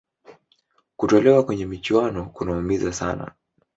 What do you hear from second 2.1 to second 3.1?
kunaumiza